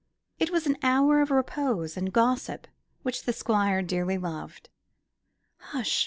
[0.39, 2.65] It was an hour of repose and gossip
[3.03, 4.67] which the Squire dearly loved.
[5.59, 5.99] Hush!